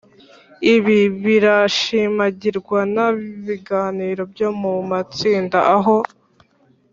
Ibi 0.75 0.99
birashimangirwa 1.23 2.79
n 2.95 2.97
ibiganiro 3.09 4.21
byo 4.31 4.49
mu 4.61 4.73
matsinda 4.89 5.59
aho 5.75 5.97